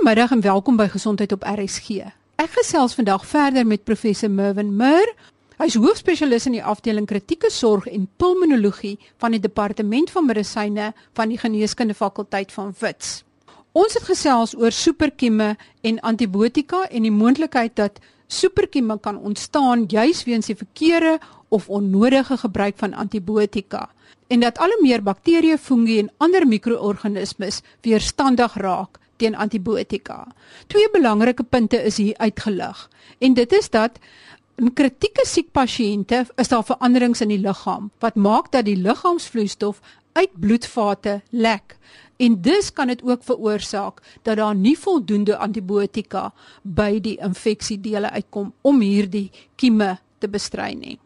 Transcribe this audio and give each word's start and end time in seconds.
Goeiemiddag 0.00 0.30
en 0.32 0.40
welkom 0.40 0.76
by 0.80 0.86
Gesondheid 0.88 1.32
op 1.36 1.42
RSG. 1.44 2.06
Ek 2.40 2.54
gesels 2.56 2.94
vandag 2.96 3.20
verder 3.28 3.66
met 3.68 3.82
professor 3.84 4.30
Mervin 4.32 4.70
Mur. 4.72 5.10
Hy's 5.60 5.74
hoofspesialis 5.76 6.46
in 6.48 6.54
die 6.56 6.62
afdeling 6.64 7.04
kritieke 7.04 7.50
sorg 7.52 7.84
en 7.84 8.06
pulmonologie 8.16 8.94
van 9.20 9.36
die 9.36 9.40
departement 9.44 10.08
van 10.14 10.24
medisyne 10.24 10.86
van 11.12 11.28
die 11.28 11.36
geneeskunde 11.42 11.92
fakulteit 11.98 12.54
van 12.56 12.72
Wits. 12.80 13.10
Ons 13.76 13.98
het 13.98 14.06
gesels 14.08 14.54
oor 14.56 14.72
superkieme 14.72 15.50
en 15.84 16.00
antibiotika 16.00 16.86
en 16.88 17.04
die 17.04 17.12
moontlikheid 17.12 17.76
dat 17.76 18.00
superkieme 18.24 18.96
kan 19.04 19.18
ontstaan 19.20 19.84
juis 19.84 20.24
weens 20.24 20.48
die 20.48 20.56
verkeerde 20.56 21.18
of 21.52 21.68
onnodige 21.68 22.40
gebruik 22.40 22.80
van 22.80 22.96
antibiotika 22.96 23.90
en 24.32 24.40
dat 24.40 24.58
al 24.64 24.72
hoe 24.72 24.80
meer 24.80 25.04
bakterieë, 25.04 25.60
fungi 25.60 25.98
en 25.98 26.10
ander 26.16 26.48
mikroorganismes 26.48 27.60
weerstandig 27.84 28.56
raak 28.56 28.96
teen 29.20 29.36
antibiotika. 29.36 30.24
Twee 30.72 30.88
belangrike 30.92 31.44
punte 31.44 31.78
is 31.84 32.00
hier 32.00 32.16
uitgelig. 32.18 32.88
En 33.18 33.34
dit 33.36 33.52
is 33.52 33.70
dat 33.70 33.98
in 34.60 34.72
kritieke 34.76 35.24
siek 35.24 35.52
pasiënte 35.56 36.24
is 36.36 36.50
daar 36.52 36.64
veranderings 36.68 37.22
in 37.24 37.32
die 37.32 37.40
liggaam 37.40 37.90
wat 38.04 38.16
maak 38.16 38.50
dat 38.52 38.66
die 38.68 38.76
liggaamsvloeistof 38.76 39.80
uit 40.12 40.32
bloedvate 40.40 41.20
lek. 41.30 41.76
En 42.20 42.40
dus 42.44 42.72
kan 42.72 42.90
dit 42.92 43.02
ook 43.02 43.22
veroorsaak 43.24 44.02
dat 44.22 44.36
daar 44.36 44.54
nie 44.54 44.76
voldoende 44.78 45.36
antibiotika 45.36 46.32
by 46.62 47.00
die 47.00 47.16
infeksiedele 47.16 48.10
uitkom 48.10 48.52
om 48.60 48.80
hierdie 48.84 49.30
kieme 49.56 49.96
te 50.18 50.28
bestry 50.28 50.74
nie. 50.76 50.98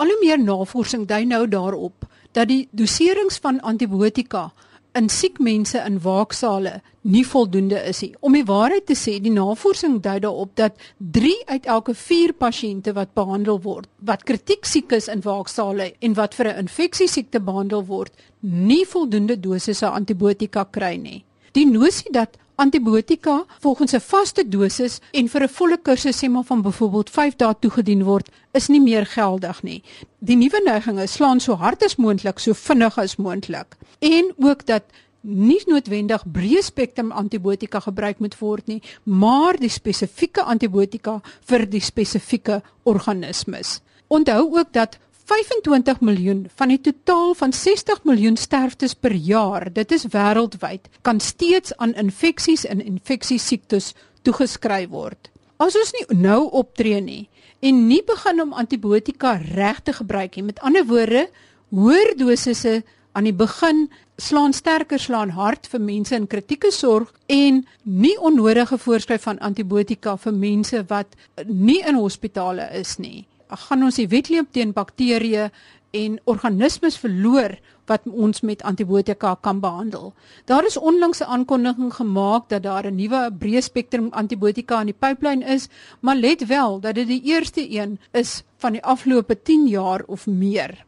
Al 0.00 0.08
hoe 0.08 0.20
meer 0.22 0.40
navorsing 0.40 1.04
dui 1.06 1.24
nou 1.28 1.44
daarop 1.48 2.06
dat 2.32 2.48
die 2.48 2.68
doserings 2.72 3.36
van 3.44 3.60
antibiotika 3.60 4.48
in 4.94 5.08
siek 5.08 5.38
mense 5.40 5.78
in 5.86 5.98
waaksale 6.04 6.80
nie 7.02 7.24
voldoende 7.26 7.80
is 7.88 8.02
nie. 8.04 8.12
Om 8.20 8.36
die 8.36 8.44
waarheid 8.46 8.86
te 8.86 8.96
sê, 8.98 9.16
die 9.22 9.32
navorsing 9.32 9.98
dui 10.04 10.18
daarop 10.22 10.52
dat 10.60 10.76
3 10.98 11.32
uit 11.46 11.66
elke 11.66 11.94
4 11.94 12.34
pasiënte 12.38 12.94
wat 12.94 13.14
behandel 13.18 13.60
word, 13.64 13.88
wat 13.98 14.24
kritiek 14.28 14.68
siek 14.68 14.92
is 14.92 15.08
in 15.08 15.24
waaksale 15.24 15.92
en 16.00 16.14
wat 16.14 16.34
vir 16.34 16.52
'n 16.52 16.66
infeksiesiekte 16.66 17.40
behandel 17.40 17.84
word, 17.86 18.12
nie 18.40 18.84
voldoende 18.86 19.40
dosisse 19.40 19.86
antibiotika 19.86 20.64
kry 20.64 20.96
nie. 20.96 21.24
Die 21.52 21.66
nosie 21.66 22.12
dat 22.12 22.38
antibiotika 22.62 23.44
volgens 23.60 23.92
'n 23.94 24.00
vaste 24.00 24.48
dosis 24.48 25.00
en 25.12 25.28
vir 25.28 25.42
'n 25.42 25.48
volle 25.58 25.78
kursus 25.82 26.16
sê 26.22 26.28
maar 26.30 26.44
van 26.44 26.62
byvoorbeeld 26.62 27.10
5 27.10 27.36
dae 27.36 27.54
toegedien 27.60 28.04
word, 28.04 28.28
is 28.52 28.68
nie 28.68 28.80
meer 28.80 29.06
geldig 29.06 29.62
nie. 29.62 29.82
Die 30.18 30.36
nuwe 30.36 30.60
neiging 30.64 31.00
is 31.00 31.12
slaan 31.12 31.40
so 31.40 31.54
hard 31.54 31.82
as 31.84 31.96
moontlik, 31.96 32.38
so 32.38 32.52
vinnig 32.52 32.98
as 32.98 33.16
moontlik. 33.16 33.76
En 33.98 34.32
ook 34.36 34.66
dat 34.66 34.82
nie 35.20 35.62
noodwendig 35.66 36.24
breë 36.32 36.62
spektrum 36.62 37.12
antibiotika 37.12 37.80
gebruik 37.80 38.18
moet 38.18 38.38
word 38.38 38.66
nie, 38.66 38.82
maar 39.02 39.56
die 39.56 39.70
spesifieke 39.70 40.42
antibiotika 40.42 41.20
vir 41.46 41.66
die 41.70 41.80
spesifieke 41.80 42.62
organismes. 42.82 43.80
Onthou 44.08 44.58
ook 44.58 44.72
dat 44.72 44.98
25 45.24 46.00
miljoen 46.00 46.46
van 46.54 46.72
die 46.72 46.80
totaal 46.80 47.34
van 47.38 47.52
60 47.52 48.02
miljoen 48.04 48.36
sterftes 48.36 48.94
per 48.94 49.14
jaar, 49.14 49.68
dit 49.72 49.92
is 49.92 50.06
wêreldwyd, 50.10 50.88
kan 51.06 51.20
steeds 51.20 51.76
aan 51.76 51.94
infeksies 51.94 52.64
en 52.66 52.82
infeksiesiektes 52.82 53.92
toegeskryf 54.26 54.90
word. 54.90 55.30
As 55.62 55.78
ons 55.78 55.92
nie 55.94 56.18
nou 56.18 56.48
optree 56.50 57.00
nie 57.00 57.28
en 57.62 57.84
nie 57.86 58.02
begin 58.02 58.42
om 58.42 58.56
antibiotika 58.58 59.36
reg 59.54 59.82
te 59.86 59.94
gebruik 59.94 60.36
nie, 60.36 60.48
met 60.50 60.58
ander 60.66 60.86
woorde, 60.90 61.28
hoër 61.70 62.16
dosisse 62.18 62.80
aan 63.12 63.28
die 63.28 63.36
begin 63.36 63.86
slaan 64.18 64.52
sterker 64.52 64.98
slaan 65.00 65.30
hard 65.36 65.68
vir 65.70 65.80
mense 65.80 66.16
in 66.16 66.26
kritieke 66.26 66.72
sorg 66.74 67.12
en 67.30 67.62
nie 67.84 68.14
onnodige 68.18 68.78
voorskryf 68.78 69.28
van 69.28 69.38
antibiotika 69.38 70.16
vir 70.24 70.34
mense 70.34 70.82
wat 70.90 71.14
nie 71.46 71.80
in 71.86 72.00
hospitale 72.00 72.66
is 72.80 72.98
nie 72.98 73.22
gaan 73.56 73.82
ons 73.82 73.96
die 74.00 74.08
wedloop 74.08 74.52
teen 74.52 74.72
bakterieë 74.72 75.50
en 75.92 76.18
organismes 76.24 76.96
verloor 76.96 77.58
wat 77.90 78.06
ons 78.08 78.40
met 78.40 78.62
antibiotika 78.62 79.34
kan 79.40 79.60
behandel. 79.60 80.12
Daar 80.44 80.64
is 80.64 80.76
onlangs 80.76 81.20
'n 81.20 81.28
aankondiging 81.28 81.94
gemaak 81.94 82.48
dat 82.48 82.62
daar 82.62 82.86
'n 82.86 82.94
nuwe 82.94 83.30
breë 83.38 83.60
spektrum 83.60 84.08
antibiotika 84.10 84.80
in 84.80 84.86
die 84.86 84.98
pipeline 84.98 85.44
is, 85.44 85.68
maar 86.00 86.16
let 86.16 86.46
wel 86.46 86.80
dat 86.80 86.94
dit 86.94 87.06
die 87.06 87.22
eerste 87.22 87.70
een 87.70 87.98
is 88.12 88.42
van 88.56 88.72
die 88.72 88.84
afgelope 88.84 89.42
10 89.42 89.66
jaar 89.66 90.02
of 90.06 90.26
meer. 90.26 90.84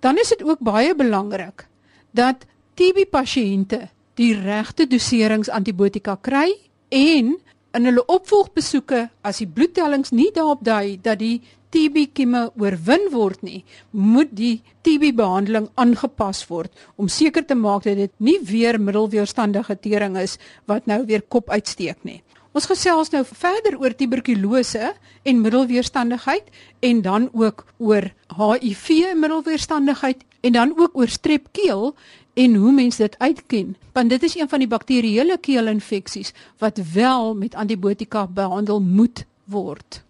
Dan 0.00 0.18
is 0.18 0.28
dit 0.28 0.42
ook 0.42 0.58
baie 0.58 0.94
belangrik 0.94 1.68
dat 2.10 2.46
TB 2.74 3.10
pasiënte 3.10 3.88
die 4.14 4.34
regte 4.34 4.86
doserings 4.86 5.48
antibiotika 5.48 6.16
kry 6.20 6.54
en 6.88 7.38
in 7.72 7.84
hulle 7.84 8.04
opvolgbesoeke 8.06 9.08
as 9.22 9.38
die 9.42 9.46
bloedtellings 9.46 10.10
nie 10.10 10.30
daarop 10.34 10.64
dui 10.64 10.98
dat 11.02 11.18
die 11.18 11.40
TB 11.74 12.06
kieme 12.16 12.46
oorwin 12.56 13.10
word 13.12 13.42
nie, 13.44 13.64
moet 13.90 14.30
die 14.32 14.62
TB 14.86 15.12
behandeling 15.18 15.68
aangepas 15.76 16.44
word 16.48 16.72
om 16.96 17.10
seker 17.12 17.44
te 17.44 17.56
maak 17.58 17.84
dat 17.84 17.98
dit 18.00 18.14
nie 18.18 18.38
weer 18.40 18.78
middelweerstandige 18.80 19.76
tering 19.84 20.16
is 20.16 20.38
wat 20.70 20.88
nou 20.88 21.02
weer 21.04 21.22
kop 21.28 21.50
uitsteek 21.52 22.00
nie. 22.08 22.22
Ons 22.56 22.66
gesels 22.70 23.12
nou 23.12 23.20
verder 23.28 23.76
oor 23.78 23.92
tuberkulose 23.94 24.94
en 25.28 25.42
middelweerstandigheid 25.44 26.48
en 26.80 27.02
dan 27.04 27.28
ook 27.32 27.66
oor 27.76 28.08
HIV 28.38 29.12
middelweerstandigheid 29.14 30.24
en 30.40 30.56
dan 30.56 30.72
ook 30.78 30.96
oor 30.96 31.12
strepkeel 31.12 31.94
en 32.38 32.54
hoe 32.54 32.72
mense 32.72 33.02
dit 33.02 33.18
uitken 33.18 33.76
want 33.92 34.10
dit 34.10 34.22
is 34.22 34.38
een 34.38 34.48
van 34.48 34.64
die 34.64 34.70
bakterieële 34.70 35.38
keelinfeksies 35.38 36.32
wat 36.58 36.80
wel 36.94 37.34
met 37.34 37.54
antibiotika 37.54 38.26
behandel 38.26 38.80
moet 38.80 39.26
word. 39.44 40.02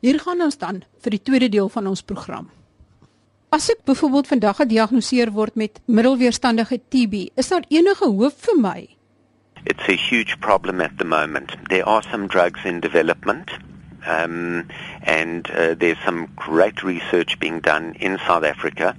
Hier 0.00 0.16
gaan 0.20 0.40
ons 0.40 0.56
dan 0.56 0.80
vir 1.04 1.12
die 1.12 1.20
tweede 1.20 1.48
deel 1.52 1.68
van 1.68 1.88
ons 1.90 2.00
program. 2.00 2.46
As 3.52 3.66
ek 3.68 3.82
byvoorbeeld 3.84 4.30
vandag 4.30 4.60
gediagnoseer 4.62 5.32
word 5.36 5.58
met 5.60 5.80
middelweerstandige 5.84 6.78
TB, 6.88 7.26
is 7.36 7.50
daar 7.52 7.66
enige 7.68 8.08
hoop 8.08 8.38
vir 8.46 8.56
my? 8.56 8.80
It's 9.68 9.88
a 9.92 9.98
huge 9.98 10.38
problem 10.40 10.80
at 10.80 10.96
the 10.96 11.04
moment. 11.04 11.52
There 11.68 11.84
are 11.84 12.02
some 12.10 12.28
drugs 12.28 12.64
in 12.64 12.80
development. 12.80 13.52
Um, 14.08 14.70
and 15.04 15.50
uh, 15.50 15.74
there's 15.76 16.00
some 16.06 16.28
great 16.36 16.82
research 16.82 17.38
being 17.38 17.60
done 17.60 17.92
in 18.00 18.16
South 18.26 18.44
Africa. 18.44 18.96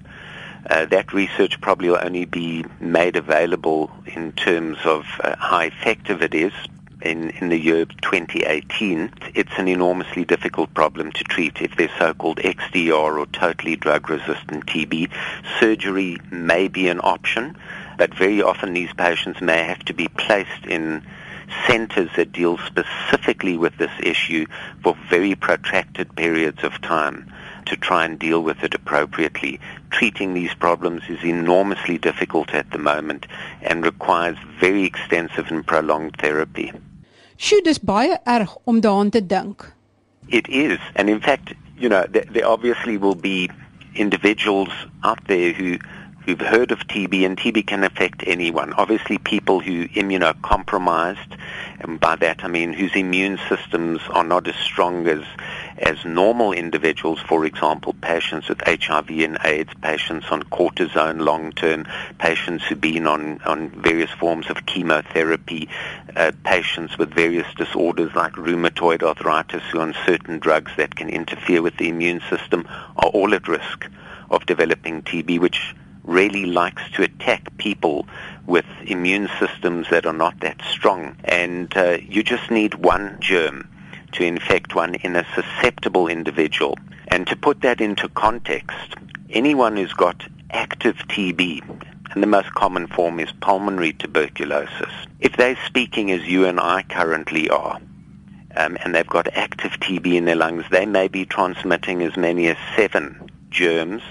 Uh, 0.70 0.86
that 0.86 1.12
research 1.14 1.60
probably 1.62 1.90
will 1.90 2.06
only 2.06 2.26
be 2.26 2.64
made 2.80 3.16
available 3.16 3.90
in 4.06 4.34
terms 4.34 4.78
of 4.86 5.06
uh, 5.24 5.36
how 5.40 5.62
effective 5.62 6.22
it 6.22 6.36
is 6.36 6.54
in, 7.02 7.30
in 7.32 7.50
the 7.50 7.58
year 7.58 7.86
2018, 7.86 9.12
it's 9.34 9.52
an 9.58 9.68
enormously 9.68 10.26
difficult 10.26 10.74
problem 10.74 11.12
to 11.12 11.24
treat. 11.24 11.62
If 11.62 11.76
there's 11.76 11.92
so-called 11.98 12.38
XDR 12.38 13.20
or 13.20 13.26
totally 13.28 13.76
drug-resistant 13.76 14.66
TB, 14.66 15.12
surgery 15.60 16.18
may 16.32 16.68
be 16.68 16.88
an 16.88 17.00
option, 17.04 17.58
but 17.98 18.14
very 18.14 18.42
often 18.42 18.74
these 18.74 18.94
patients 18.94 19.42
may 19.42 19.64
have 19.64 19.80
to 19.86 19.94
be 19.94 20.08
placed 20.08 20.66
in 20.66 21.04
centers 21.68 22.10
that 22.16 22.32
deal 22.32 22.58
specifically 22.60 23.58
with 23.58 23.78
this 23.78 23.92
issue 24.02 24.46
for 24.84 24.96
very 25.10 25.36
protracted 25.36 26.16
periods 26.16 26.64
of 26.64 26.82
time 26.82 27.32
to 27.66 27.76
try 27.76 28.06
and 28.06 28.20
deal 28.20 28.42
with 28.42 28.64
it 28.64 28.74
appropriately. 28.74 29.60
Treating 29.92 30.34
these 30.34 30.54
problems 30.54 31.04
is 31.10 31.24
enormously 31.24 31.98
difficult 31.98 32.54
at 32.54 32.70
the 32.72 32.78
moment 32.78 33.28
and 33.62 33.84
requires 33.84 34.38
very 34.60 34.84
extensive 34.84 35.48
and 35.50 35.66
prolonged 35.66 36.16
therapy. 36.18 36.72
Sjoe, 37.42 37.64
dis 37.66 37.80
baie 37.82 38.20
erg 38.30 38.52
om 38.70 38.80
daaraan 38.86 39.10
te 39.10 39.26
dink. 39.26 39.66
It 40.28 40.48
is. 40.48 40.80
And 40.96 41.10
in 41.10 41.22
fact, 41.22 41.54
you 41.76 41.90
know, 41.90 42.06
there, 42.12 42.26
there 42.32 42.46
obviously 42.46 42.98
will 42.98 43.16
be 43.16 43.50
individuals 43.94 44.70
out 45.04 45.20
there 45.26 45.52
who 45.52 45.80
who've 46.26 46.40
heard 46.40 46.72
of 46.72 46.80
TB, 46.88 47.26
and 47.26 47.36
TB 47.36 47.66
can 47.66 47.84
affect 47.84 48.24
anyone. 48.28 48.74
Obviously, 48.74 49.18
people 49.18 49.60
who 49.60 49.88
immunocompromised, 49.88 51.36
and 51.84 52.00
by 52.00 52.16
that 52.18 52.44
I 52.44 52.48
mean 52.48 52.74
whose 52.74 52.96
immune 52.96 53.40
systems 53.50 54.02
are 54.10 54.24
not 54.24 54.48
as 54.48 54.56
strong 54.56 55.08
as 55.08 55.24
as 55.82 56.06
normal 56.06 56.54
individuals, 56.54 57.20
for 57.22 57.46
example, 57.46 57.96
patients 58.02 58.48
with 58.50 58.62
HIV 58.66 59.10
and 59.10 59.38
AIDS, 59.44 59.74
patients 59.82 60.28
on 60.30 60.44
cortisone 60.44 61.22
long 61.22 61.52
term, 61.52 61.88
patients 62.20 62.66
who've 62.66 62.80
been 62.80 63.08
on, 63.08 63.42
on 63.46 63.70
various 63.70 64.12
forms 64.12 64.50
of 64.50 64.66
chemotherapy, 64.68 65.68
uh, 66.16 66.32
patients 66.44 66.98
with 66.98 67.14
various 67.14 67.48
disorders 67.56 68.14
like 68.16 68.34
rheumatoid 68.34 69.02
arthritis 69.02 69.64
who 69.72 69.80
are 69.80 69.84
on 69.84 69.96
certain 70.06 70.40
drugs 70.40 70.72
that 70.78 70.96
can 70.96 71.10
interfere 71.10 71.62
with 71.62 71.78
the 71.78 71.90
immune 71.90 72.22
system 72.30 72.68
are 72.98 73.10
all 73.10 73.34
at 73.34 73.48
risk 73.48 73.88
of 74.30 74.46
developing 74.46 75.02
TB, 75.02 75.40
which 75.40 75.76
really 76.04 76.46
likes 76.46 76.84
to 76.94 77.04
attack 77.04 77.56
people 77.58 78.08
with 78.46 78.66
immune 78.86 79.30
systems 79.40 79.88
that 79.90 80.06
are 80.06 80.14
not 80.14 80.40
that 80.42 80.62
strong. 80.70 81.16
And 81.24 81.76
uh, 81.76 81.98
you 82.02 82.24
just 82.24 82.50
need 82.52 82.76
one 82.76 83.18
germ 83.20 83.68
to 84.14 84.24
infect 84.24 84.76
one 84.76 84.96
in 84.96 85.16
a 85.16 85.26
susceptible 85.36 86.08
individual. 86.08 86.78
And 87.08 87.28
to 87.28 87.36
put 87.36 87.62
that 87.62 87.82
into 87.82 88.10
context, 88.10 88.96
anyone 89.30 89.78
who's 89.78 89.94
got 89.94 90.24
active 90.52 90.98
TB, 91.10 91.62
and 92.14 92.22
the 92.22 92.28
most 92.28 92.54
common 92.54 92.88
form 92.88 93.20
is 93.20 93.32
pulmonary 93.42 93.94
tuberculosis. 93.94 94.92
If 95.20 95.38
they're 95.38 95.58
speaking 95.66 96.12
as 96.12 96.24
you 96.24 96.46
and 96.46 96.60
I 96.60 96.84
currently 96.84 97.50
are, 97.50 97.80
um, 98.58 98.78
and 98.84 98.94
they've 98.94 99.08
got 99.08 99.34
active 99.34 99.72
TB 99.72 100.14
in 100.16 100.26
their 100.26 100.36
lungs, 100.36 100.66
they 100.72 100.86
may 100.86 101.08
be 101.08 101.26
transmitting 101.26 102.02
as 102.04 102.18
many 102.18 102.48
as 102.50 102.58
seven 102.76 103.30
germs 103.50 104.02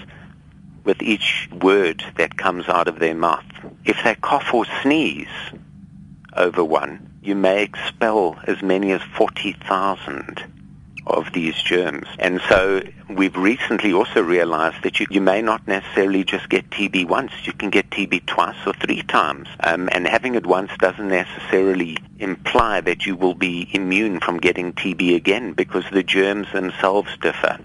with 0.83 1.01
each 1.01 1.49
word 1.51 2.03
that 2.17 2.37
comes 2.37 2.67
out 2.67 2.87
of 2.87 2.99
their 2.99 3.15
mouth. 3.15 3.45
If 3.85 4.03
they 4.03 4.15
cough 4.15 4.53
or 4.53 4.65
sneeze 4.81 5.27
over 6.35 6.63
one, 6.63 7.19
you 7.21 7.35
may 7.35 7.63
expel 7.63 8.37
as 8.47 8.61
many 8.61 8.91
as 8.91 9.01
40,000 9.15 10.43
of 11.07 11.31
these 11.33 11.55
germs. 11.61 12.07
And 12.19 12.41
so 12.47 12.81
we've 13.09 13.35
recently 13.35 13.93
also 13.93 14.21
realized 14.21 14.83
that 14.83 14.99
you, 14.99 15.07
you 15.09 15.21
may 15.21 15.41
not 15.41 15.67
necessarily 15.67 16.23
just 16.23 16.49
get 16.49 16.69
TB 16.69 17.07
once. 17.07 17.31
You 17.43 17.53
can 17.53 17.69
get 17.69 17.89
TB 17.89 18.25
twice 18.25 18.57
or 18.65 18.73
three 18.73 19.01
times. 19.03 19.47
Um, 19.61 19.89
and 19.91 20.07
having 20.07 20.35
it 20.35 20.45
once 20.45 20.71
doesn't 20.79 21.07
necessarily 21.07 21.97
imply 22.19 22.81
that 22.81 23.05
you 23.05 23.15
will 23.15 23.33
be 23.33 23.69
immune 23.73 24.19
from 24.19 24.39
getting 24.39 24.73
TB 24.73 25.15
again 25.15 25.53
because 25.53 25.85
the 25.91 26.03
germs 26.03 26.47
themselves 26.53 27.09
differ. 27.21 27.59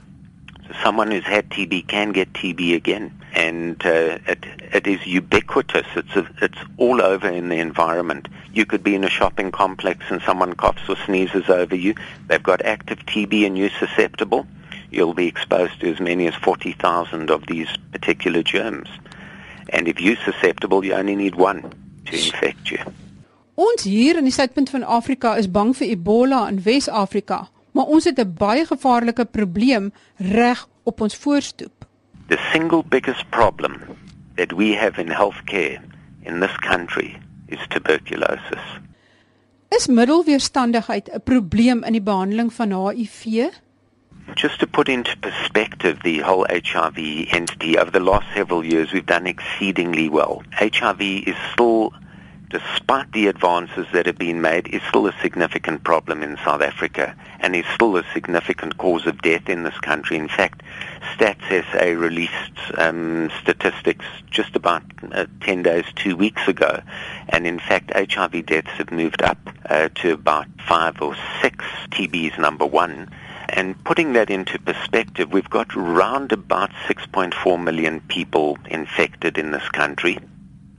So 0.68 0.74
someone 0.82 1.10
who's 1.10 1.24
had 1.24 1.48
TB 1.50 1.88
can 1.88 2.12
get 2.12 2.32
TB 2.32 2.74
again. 2.74 3.12
And 3.32 3.84
uh, 3.84 4.18
it, 4.26 4.44
it 4.72 4.86
is 4.86 5.06
ubiquitous. 5.06 5.86
It's, 5.94 6.16
a, 6.16 6.28
it's 6.40 6.58
all 6.78 7.02
over 7.02 7.28
in 7.28 7.48
the 7.48 7.58
environment. 7.58 8.28
You 8.52 8.64
could 8.64 8.82
be 8.82 8.94
in 8.94 9.04
a 9.04 9.10
shopping 9.10 9.52
complex 9.52 10.06
and 10.10 10.22
someone 10.22 10.54
coughs 10.54 10.88
or 10.88 10.96
sneezes 10.96 11.48
over 11.48 11.76
you. 11.76 11.94
They've 12.28 12.42
got 12.42 12.64
active 12.64 12.98
TB 13.00 13.46
and 13.46 13.58
you're 13.58 13.70
susceptible. 13.78 14.46
You'll 14.90 15.14
be 15.14 15.26
exposed 15.26 15.80
to 15.80 15.92
as 15.92 16.00
many 16.00 16.26
as 16.26 16.34
40,000 16.36 17.30
of 17.30 17.46
these 17.46 17.68
particular 17.92 18.42
germs. 18.42 18.88
And 19.70 19.88
if 19.88 20.00
you're 20.00 20.16
susceptible, 20.16 20.84
you 20.84 20.94
only 20.94 21.16
need 21.16 21.34
one 21.34 21.62
to 22.06 22.14
infect 22.14 22.70
you. 22.70 22.78
Ons 23.56 23.86
hier 23.88 24.18
in 24.20 24.26
die 24.28 24.34
suidpunt 24.34 24.68
van 24.68 24.82
Afrika 24.84 25.30
is 25.40 25.46
bang 25.48 25.70
vir 25.72 25.94
Ebola 25.94 26.42
in 26.50 26.58
Wes-Afrika, 26.60 27.46
maar 27.76 27.92
ons 27.92 28.04
het 28.08 28.18
'n 28.18 28.34
baie 28.38 28.64
gevaarlike 28.66 29.24
probleem 29.24 29.92
reg 30.16 30.68
op 30.82 31.00
ons 31.00 31.16
voorstoep. 31.16 31.84
The 32.28 32.40
single 32.52 32.82
biggest 32.88 33.28
problem 33.30 33.74
that 34.34 34.52
we 34.52 34.76
have 34.76 35.00
in 35.00 35.08
healthcare 35.08 35.80
in 36.22 36.40
this 36.40 36.56
country 36.56 37.18
is 37.46 37.66
tuberculosis. 37.68 38.64
Is 39.68 39.86
middelweerstandigheid 39.86 41.10
'n 41.12 41.22
probleem 41.24 41.84
in 41.84 41.92
die 41.92 42.02
behandeling 42.02 42.52
van 42.52 42.72
HIV? 42.72 43.24
Just 44.34 44.58
to 44.58 44.66
put 44.66 44.88
into 44.88 45.10
perspective 45.20 45.96
the 46.02 46.22
whole 46.22 46.46
HIV 46.48 46.98
entity, 47.30 47.78
over 47.78 47.92
the 47.92 48.00
last 48.00 48.26
several 48.34 48.64
years 48.64 48.92
we've 48.92 49.12
done 49.12 49.28
exceedingly 49.28 50.08
well. 50.08 50.42
HIV 50.50 51.00
is 51.00 51.36
still 51.52 51.92
despite 52.48 53.12
the 53.12 53.26
advances 53.26 53.86
that 53.92 54.06
have 54.06 54.18
been 54.18 54.40
made, 54.40 54.68
is 54.68 54.82
still 54.88 55.06
a 55.06 55.20
significant 55.20 55.84
problem 55.84 56.22
in 56.22 56.36
South 56.38 56.62
Africa 56.62 57.14
and 57.40 57.56
is 57.56 57.66
still 57.74 57.96
a 57.96 58.04
significant 58.12 58.78
cause 58.78 59.06
of 59.06 59.20
death 59.22 59.48
in 59.48 59.62
this 59.62 59.78
country. 59.80 60.16
In 60.16 60.28
fact, 60.28 60.62
Stats 61.14 61.64
SA 61.72 61.98
released 61.98 62.32
um, 62.78 63.30
statistics 63.40 64.04
just 64.30 64.54
about 64.54 64.82
uh, 65.12 65.26
10 65.40 65.62
days, 65.62 65.84
two 65.94 66.16
weeks 66.16 66.46
ago, 66.48 66.80
and 67.28 67.46
in 67.46 67.58
fact, 67.58 67.92
HIV 67.94 68.46
deaths 68.46 68.70
have 68.78 68.90
moved 68.90 69.22
up 69.22 69.38
uh, 69.68 69.88
to 69.96 70.12
about 70.12 70.46
five 70.66 71.00
or 71.02 71.16
six. 71.42 71.64
TB 71.90 72.32
is 72.32 72.38
number 72.38 72.66
one. 72.66 73.10
And 73.48 73.82
putting 73.84 74.12
that 74.14 74.28
into 74.28 74.58
perspective, 74.58 75.32
we've 75.32 75.48
got 75.48 75.74
round 75.74 76.32
about 76.32 76.70
6.4 76.88 77.62
million 77.62 78.00
people 78.00 78.58
infected 78.68 79.38
in 79.38 79.52
this 79.52 79.68
country 79.68 80.18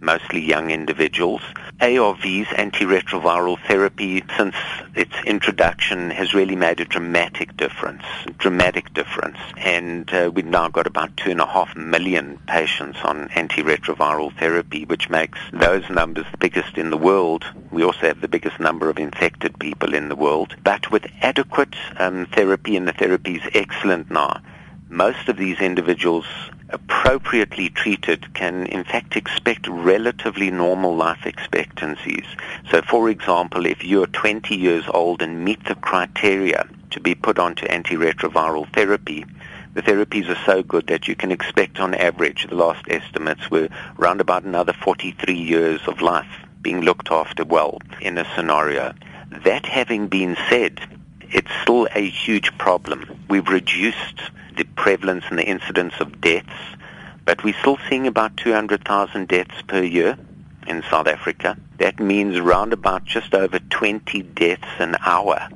mostly 0.08 0.40
young 0.40 0.72
individuals. 0.72 1.42
ARVs, 1.82 2.48
antiretroviral 2.48 3.58
therapy, 3.68 4.24
since 4.38 4.56
its 4.96 5.14
introduction 5.26 6.10
has 6.12 6.34
really 6.34 6.56
made 6.56 6.80
a 6.80 6.86
dramatic 6.86 7.56
difference, 7.58 8.04
dramatic 8.38 8.94
difference. 8.94 9.38
And 9.58 10.12
uh, 10.14 10.32
we've 10.34 10.46
now 10.46 10.70
got 10.70 10.88
about 10.88 11.16
two 11.18 11.32
and 11.32 11.42
a 11.42 11.46
half 11.46 11.76
million 11.76 12.40
patients 12.48 13.00
on 13.04 13.28
antiretroviral 13.30 14.34
therapy, 14.40 14.86
which 14.86 15.10
makes 15.10 15.40
those 15.52 15.88
numbers 15.90 16.26
the 16.32 16.38
biggest 16.38 16.78
in 16.78 16.90
the 16.90 16.98
world. 16.98 17.44
We 17.70 17.84
also 17.84 18.08
have 18.08 18.22
the 18.22 18.30
biggest 18.30 18.62
number 18.62 18.90
of 18.90 18.98
infected 18.98 19.60
people 19.60 19.94
in 19.94 20.08
the 20.08 20.16
world. 20.16 20.56
But 20.64 20.90
with 20.90 21.06
adequate 21.22 21.76
um, 22.00 22.28
therapy, 22.28 22.78
and 22.78 22.88
the 22.88 22.94
therapy 22.94 23.36
is 23.36 23.52
excellent 23.54 24.10
now, 24.10 24.42
most 24.90 25.28
of 25.28 25.38
these 25.38 25.60
individuals 25.60 26.26
appropriately 26.70 27.70
treated 27.70 28.34
can 28.34 28.66
in 28.68 28.84
fact 28.84 29.16
expect 29.16 29.68
relatively 29.68 30.52
normal 30.52 30.96
life 30.96 31.26
expectancies. 31.26 32.26
So 32.72 32.82
for 32.82 33.10
example, 33.10 33.66
if 33.66 33.84
you're 33.84 34.08
20 34.08 34.56
years 34.56 34.86
old 34.94 35.22
and 35.22 35.44
meet 35.44 35.64
the 35.66 35.76
criteria 35.76 36.68
to 36.92 37.00
be 37.00 37.16
put 37.16 37.40
onto 37.40 37.66
antiretroviral 37.68 38.74
therapy, 38.74 39.26
the 39.74 39.82
therapies 39.82 40.30
are 40.30 40.46
so 40.46 40.64
good 40.64 40.88
that 40.88 41.08
you 41.08 41.16
can 41.16 41.32
expect 41.32 41.80
on 41.80 41.94
average, 41.94 42.48
the 42.50 42.56
last 42.56 42.84
estimates 42.90 43.52
were 43.52 43.70
around 44.00 44.22
about 44.22 44.44
another 44.44 44.74
43 44.74 45.34
years 45.34 45.82
of 45.88 46.02
life 46.02 46.46
being 46.62 46.82
looked 46.82 47.12
after 47.12 47.46
well 47.46 47.80
in 48.02 48.18
a 48.18 48.26
scenario. 48.36 48.94
That 49.44 49.66
having 49.66 50.08
been 50.08 50.36
said, 50.50 50.80
it's 51.22 51.52
still 51.62 51.88
a 51.94 52.10
huge 52.10 52.58
problem. 52.58 53.24
We've 53.30 53.48
reduced 53.48 54.32
the 54.58 54.64
prevalence 54.64 55.24
and 55.30 55.40
the 55.40 55.48
incidence 55.48 55.94
of 56.00 56.20
deaths, 56.20 56.76
but 57.26 57.44
we're 57.44 57.60
still 57.60 57.78
seeing 57.90 58.08
about 58.08 58.36
200,000 58.38 59.28
deaths 59.28 59.62
per 59.68 59.82
year 59.82 60.18
in 60.68 60.84
South 60.90 61.08
Africa. 61.08 61.58
That 61.78 62.00
means 62.00 62.38
around 62.38 62.74
about 62.74 63.06
just 63.06 63.34
over 63.34 63.60
20 63.60 64.22
deaths 64.24 64.68
an 64.80 64.96
hour. 65.06 65.48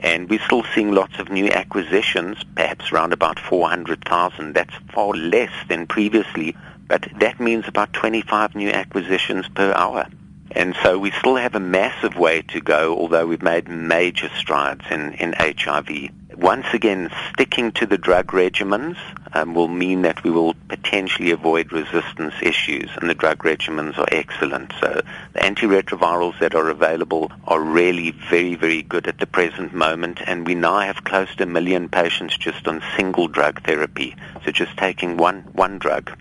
And 0.00 0.30
we're 0.30 0.42
still 0.44 0.64
seeing 0.74 0.92
lots 0.92 1.18
of 1.18 1.30
new 1.30 1.50
acquisitions, 1.50 2.38
perhaps 2.54 2.92
around 2.92 3.12
about 3.12 3.38
400,000. 3.38 4.54
That's 4.54 4.74
far 4.92 5.12
less 5.12 5.52
than 5.68 5.86
previously, 5.86 6.56
but 6.86 7.08
that 7.20 7.40
means 7.40 7.66
about 7.66 7.92
25 7.92 8.54
new 8.54 8.70
acquisitions 8.70 9.48
per 9.48 9.72
hour. 9.72 10.06
And 10.52 10.74
so 10.82 10.98
we 10.98 11.10
still 11.10 11.36
have 11.36 11.54
a 11.54 11.60
massive 11.60 12.16
way 12.16 12.42
to 12.42 12.60
go, 12.60 12.96
although 12.96 13.26
we've 13.26 13.42
made 13.42 13.68
major 13.68 14.30
strides 14.36 14.84
in, 14.90 15.14
in 15.14 15.34
HIV 15.36 16.10
once 16.38 16.66
again, 16.72 17.10
sticking 17.32 17.72
to 17.72 17.84
the 17.84 17.98
drug 17.98 18.28
regimens 18.28 18.96
um, 19.34 19.54
will 19.54 19.68
mean 19.68 20.02
that 20.02 20.22
we 20.22 20.30
will 20.30 20.54
potentially 20.68 21.32
avoid 21.32 21.72
resistance 21.72 22.34
issues, 22.40 22.88
and 23.00 23.10
the 23.10 23.14
drug 23.14 23.38
regimens 23.42 23.98
are 23.98 24.08
excellent. 24.12 24.72
So 24.80 25.02
the 25.32 25.40
antiretrovirals 25.40 26.38
that 26.38 26.54
are 26.54 26.70
available 26.70 27.32
are 27.48 27.60
really 27.60 28.12
very, 28.30 28.54
very 28.54 28.82
good 28.82 29.08
at 29.08 29.18
the 29.18 29.26
present 29.26 29.74
moment, 29.74 30.20
and 30.26 30.46
we 30.46 30.54
now 30.54 30.78
have 30.78 31.02
close 31.02 31.34
to 31.36 31.42
a 31.42 31.46
million 31.46 31.88
patients 31.88 32.38
just 32.38 32.68
on 32.68 32.82
single 32.96 33.26
drug 33.26 33.62
therapy, 33.64 34.14
so 34.44 34.52
just 34.52 34.76
taking 34.76 35.16
one, 35.16 35.42
one 35.52 35.78
drug. 35.78 36.12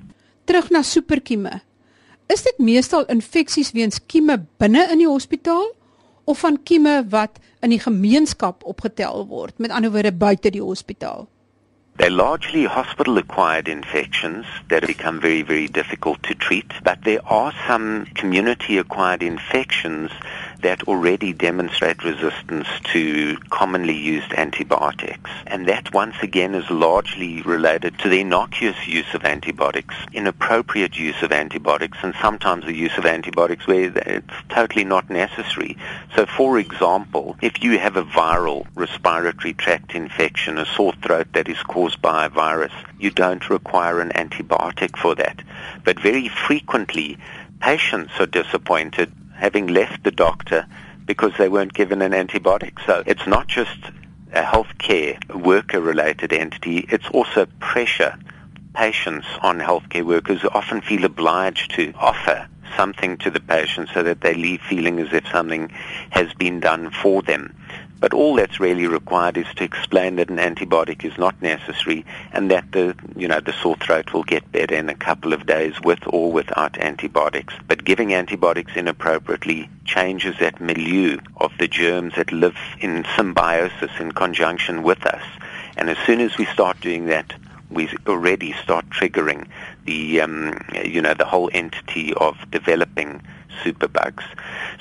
Terug 0.47 0.71
na 0.71 0.81
superkieme. 0.81 1.61
Is 2.27 2.41
dit 2.41 2.57
meestal 2.59 3.05
infeksies 3.07 3.71
weens 3.71 4.01
kieme 4.03 4.41
binne 4.59 4.89
in 4.91 4.99
die 4.99 5.07
hospitaal 5.07 5.76
of 6.27 6.39
van 6.43 6.59
kieme 6.63 7.05
wat 7.09 7.39
in 7.63 7.71
die 7.71 7.79
gemeenskap 7.79 8.63
opgetel 8.67 9.25
word, 9.31 9.57
met 9.63 9.71
ander 9.71 9.91
woorde 9.91 10.11
buite 10.11 10.51
die 10.51 10.63
hospitaal. 10.63 11.27
They're 11.97 12.13
largely 12.13 12.67
hospital 12.69 13.17
acquired 13.17 13.67
infections 13.67 14.45
that 14.69 14.85
become 14.85 15.19
very, 15.19 15.41
very 15.41 15.67
difficult 15.67 16.21
to 16.23 16.35
treat, 16.35 16.73
but 16.83 17.01
there 17.03 17.23
are 17.25 17.53
some 17.67 18.05
community 18.13 18.77
acquired 18.77 19.23
infections 19.23 20.11
that 20.61 20.83
already 20.83 21.33
demonstrate 21.33 22.03
resistance 22.03 22.67
to 22.93 23.37
commonly 23.49 23.95
used 23.95 24.33
antibiotics. 24.33 25.29
And 25.45 25.67
that 25.67 25.93
once 25.93 26.15
again 26.21 26.55
is 26.55 26.69
largely 26.69 27.41
related 27.43 27.97
to 27.99 28.09
the 28.09 28.21
innocuous 28.21 28.87
use 28.87 29.13
of 29.13 29.23
antibiotics, 29.23 29.95
inappropriate 30.13 30.97
use 30.97 31.21
of 31.21 31.31
antibiotics, 31.31 31.97
and 32.01 32.13
sometimes 32.21 32.65
the 32.65 32.75
use 32.75 32.97
of 32.97 33.05
antibiotics 33.05 33.67
where 33.67 33.91
it's 33.95 34.33
totally 34.49 34.83
not 34.83 35.09
necessary. 35.09 35.77
So 36.15 36.25
for 36.25 36.57
example, 36.57 37.37
if 37.41 37.63
you 37.63 37.79
have 37.79 37.97
a 37.97 38.03
viral 38.03 38.65
respiratory 38.75 39.53
tract 39.53 39.95
infection, 39.95 40.57
a 40.57 40.65
sore 40.65 40.93
throat 40.93 41.27
that 41.33 41.49
is 41.49 41.61
caused 41.63 42.01
by 42.01 42.25
a 42.25 42.29
virus, 42.29 42.73
you 42.99 43.11
don't 43.11 43.49
require 43.49 43.99
an 44.01 44.09
antibiotic 44.09 44.97
for 44.97 45.15
that. 45.15 45.41
But 45.83 45.99
very 45.99 46.29
frequently, 46.29 47.17
patients 47.59 48.13
are 48.19 48.25
disappointed 48.25 49.11
having 49.37 49.67
left 49.67 50.03
the 50.03 50.11
doctor 50.11 50.65
because 51.05 51.31
they 51.37 51.49
weren't 51.49 51.73
given 51.73 52.01
an 52.01 52.11
antibiotic. 52.11 52.73
So 52.85 53.03
it's 53.05 53.25
not 53.25 53.47
just 53.47 53.77
a 54.33 54.41
healthcare 54.41 55.17
worker 55.33 55.79
related 55.79 56.33
entity, 56.33 56.85
it's 56.89 57.07
also 57.09 57.45
pressure 57.59 58.17
patients 58.73 59.25
on 59.41 59.59
healthcare 59.59 60.05
workers 60.05 60.43
often 60.53 60.81
feel 60.81 61.03
obliged 61.03 61.71
to 61.71 61.91
offer 61.95 62.47
something 62.75 63.17
to 63.17 63.31
the 63.31 63.39
patient 63.39 63.89
so 63.93 64.03
that 64.03 64.21
they 64.21 64.35
leave 64.35 64.61
feeling 64.61 64.99
as 64.99 65.11
if 65.11 65.27
something 65.29 65.69
has 66.11 66.31
been 66.35 66.59
done 66.59 66.91
for 66.91 67.23
them. 67.23 67.55
But 67.99 68.13
all 68.13 68.35
that's 68.35 68.59
really 68.59 68.85
required 68.85 69.37
is 69.37 69.47
to 69.55 69.63
explain 69.63 70.17
that 70.17 70.29
an 70.29 70.37
antibiotic 70.37 71.03
is 71.03 71.17
not 71.17 71.41
necessary 71.41 72.05
and 72.31 72.51
that 72.51 72.71
the, 72.71 72.95
you 73.15 73.27
know, 73.27 73.39
the 73.39 73.53
sore 73.53 73.75
throat 73.77 74.13
will 74.13 74.23
get 74.23 74.51
better 74.51 74.75
in 74.75 74.89
a 74.89 74.95
couple 74.95 75.33
of 75.33 75.45
days 75.47 75.81
with 75.81 75.99
or 76.05 76.31
without 76.31 76.77
antibiotics. 76.77 77.55
But 77.67 77.85
giving 77.85 78.13
antibiotics 78.13 78.73
inappropriately 78.75 79.69
changes 79.85 80.35
that 80.39 80.61
milieu 80.61 81.17
of 81.37 81.51
the 81.57 81.67
germs 81.67 82.13
that 82.15 82.31
live 82.31 82.57
in 82.79 83.05
symbiosis 83.15 83.91
in 83.99 84.11
conjunction 84.11 84.83
with 84.83 85.05
us. 85.05 85.23
And 85.75 85.89
as 85.89 85.97
soon 86.05 86.21
as 86.21 86.37
we 86.37 86.45
start 86.45 86.79
doing 86.81 87.05
that, 87.05 87.33
we 87.69 87.89
already 88.07 88.53
start 88.53 88.89
triggering 88.89 89.47
the, 89.85 90.21
um, 90.21 90.57
you 90.85 91.01
know, 91.01 91.13
the 91.13 91.25
whole 91.25 91.49
entity 91.53 92.13
of 92.15 92.37
developing 92.51 93.21
superbugs. 93.63 94.23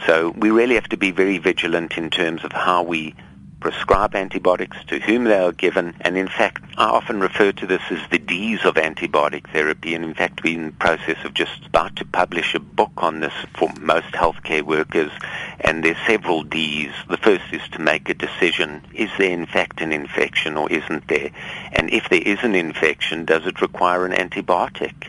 So 0.06 0.30
we 0.30 0.50
really 0.50 0.74
have 0.74 0.88
to 0.90 0.96
be 0.96 1.10
very 1.10 1.38
vigilant 1.38 1.96
in 1.96 2.10
terms 2.10 2.44
of 2.44 2.52
how 2.52 2.82
we 2.82 3.14
prescribe 3.60 4.14
antibiotics, 4.14 4.76
to 4.86 5.00
whom 5.00 5.24
they 5.24 5.38
are 5.38 5.50
given, 5.50 5.94
and 6.02 6.16
in 6.16 6.28
fact, 6.28 6.62
I 6.76 6.84
often 6.84 7.20
refer 7.20 7.52
to 7.52 7.66
this 7.66 7.82
as 7.90 7.98
the 8.10 8.18
D's 8.18 8.64
of 8.64 8.74
antibiotic 8.74 9.50
therapy, 9.50 9.94
and 9.94 10.04
in 10.04 10.14
fact, 10.14 10.44
we're 10.44 10.58
in 10.58 10.66
the 10.66 10.72
process 10.72 11.16
of 11.24 11.34
just 11.34 11.66
about 11.66 11.96
to 11.96 12.04
publish 12.04 12.54
a 12.54 12.60
book 12.60 12.92
on 12.98 13.20
this 13.20 13.32
for 13.58 13.68
most 13.80 14.12
healthcare 14.12 14.62
workers, 14.62 15.10
and 15.60 15.82
there's 15.82 15.96
several 16.06 16.44
D's. 16.44 16.92
The 17.08 17.16
first 17.16 17.44
is 17.50 17.66
to 17.72 17.80
make 17.80 18.08
a 18.08 18.14
decision, 18.14 18.82
is 18.94 19.10
there 19.18 19.32
in 19.32 19.46
fact 19.46 19.80
an 19.80 19.90
infection 19.90 20.56
or 20.56 20.70
isn't 20.70 21.08
there? 21.08 21.30
And 21.72 21.90
if 21.90 22.08
there 22.08 22.22
is 22.22 22.38
an 22.42 22.54
infection, 22.54 23.24
does 23.24 23.46
it 23.46 23.62
require 23.62 24.04
an 24.04 24.12
antibiotic? 24.12 25.08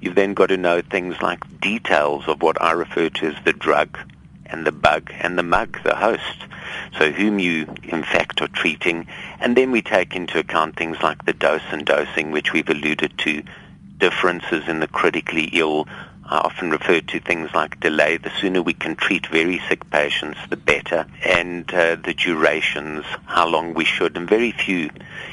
You've 0.00 0.14
then 0.14 0.34
got 0.34 0.46
to 0.46 0.56
know 0.56 0.80
things 0.80 1.20
like 1.20 1.60
details 1.60 2.24
of 2.28 2.42
what 2.42 2.60
I 2.62 2.72
refer 2.72 3.08
to 3.08 3.26
as 3.26 3.44
the 3.44 3.52
drug 3.52 3.98
and 4.46 4.66
the 4.66 4.72
bug 4.72 5.12
and 5.20 5.38
the 5.38 5.42
mug, 5.42 5.82
the 5.82 5.96
host. 5.96 6.46
So 6.96 7.10
whom 7.10 7.38
you 7.38 7.66
in 7.82 8.02
fact 8.02 8.40
are 8.40 8.48
treating. 8.48 9.06
And 9.40 9.56
then 9.56 9.70
we 9.70 9.82
take 9.82 10.14
into 10.14 10.38
account 10.38 10.76
things 10.76 10.96
like 11.02 11.24
the 11.24 11.32
dose 11.32 11.62
and 11.70 11.84
dosing, 11.84 12.30
which 12.30 12.52
we've 12.52 12.68
alluded 12.68 13.18
to, 13.18 13.42
differences 13.98 14.68
in 14.68 14.80
the 14.80 14.88
critically 14.88 15.50
ill. 15.52 15.86
I 16.30 16.38
often 16.38 16.70
refer 16.70 17.00
to 17.00 17.20
things 17.20 17.50
like 17.54 17.80
delay. 17.80 18.18
The 18.18 18.30
sooner 18.38 18.60
we 18.60 18.74
can 18.74 18.96
treat 18.96 19.26
very 19.28 19.62
sick 19.66 19.88
patients, 19.90 20.38
the 20.50 20.58
better. 20.58 21.06
And 21.24 21.72
uh, 21.72 21.96
the 21.96 22.12
durations, 22.12 23.06
how 23.24 23.48
long 23.48 23.72
we 23.72 23.86
should. 23.86 24.14
And 24.14 24.28
very 24.28 24.52
few 24.52 24.90